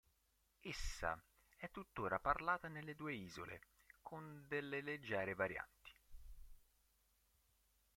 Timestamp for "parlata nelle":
2.19-2.95